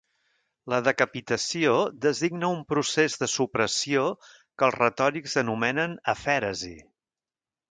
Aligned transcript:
La 0.73 0.77
decapitació 0.85 1.73
designa 2.07 2.49
un 2.55 2.63
procés 2.73 3.19
de 3.25 3.29
supressió 3.35 4.07
que 4.33 4.67
els 4.69 4.79
retòrics 4.81 5.37
anomenen 5.45 5.95
afèresi. 6.17 6.75